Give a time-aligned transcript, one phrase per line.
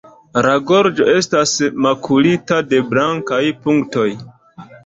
[0.45, 1.53] La gorĝo estas
[1.87, 4.09] makulita de blankaj punktoj.